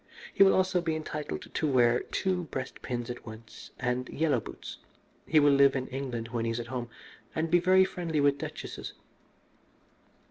[0.33, 4.79] He will also be entitled to wear two breast pins at once and yellow boots.
[5.27, 6.89] He will live in England when he is at home,
[7.35, 8.93] and be very friendly with duchesses.